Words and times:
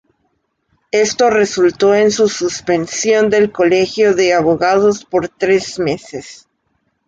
Esto 0.89 1.29
resultó 1.29 1.93
en 1.93 2.09
su 2.09 2.27
suspensión 2.27 3.29
del 3.29 3.51
Colegio 3.51 4.15
de 4.15 4.33
Abogados 4.33 5.05
por 5.05 5.29
tres 5.29 5.77
meses. 5.77 6.47